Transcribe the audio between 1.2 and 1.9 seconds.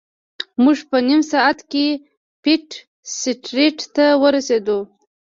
ساعت کې